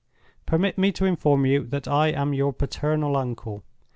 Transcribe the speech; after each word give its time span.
Permit 0.47 0.79
me 0.79 0.91
to 0.93 1.05
inform 1.05 1.45
you 1.45 1.63
that 1.63 1.87
I 1.87 2.07
am 2.07 2.33
your 2.33 2.53
paternal 2.53 3.15
uncle. 3.15 3.63